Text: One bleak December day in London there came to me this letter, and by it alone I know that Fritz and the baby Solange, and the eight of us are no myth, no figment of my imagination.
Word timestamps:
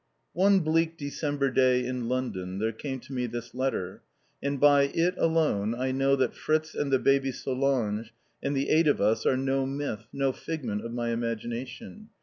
One 0.33 0.61
bleak 0.61 0.97
December 0.97 1.51
day 1.51 1.85
in 1.85 2.09
London 2.09 2.57
there 2.57 2.71
came 2.71 2.99
to 3.01 3.13
me 3.13 3.27
this 3.27 3.53
letter, 3.53 4.01
and 4.41 4.59
by 4.59 4.85
it 4.87 5.13
alone 5.15 5.75
I 5.75 5.91
know 5.91 6.15
that 6.15 6.33
Fritz 6.33 6.73
and 6.73 6.91
the 6.91 6.97
baby 6.97 7.31
Solange, 7.31 8.11
and 8.41 8.57
the 8.57 8.69
eight 8.71 8.87
of 8.87 8.99
us 8.99 9.27
are 9.27 9.37
no 9.37 9.67
myth, 9.67 10.07
no 10.11 10.31
figment 10.31 10.83
of 10.83 10.91
my 10.91 11.11
imagination. 11.11 12.09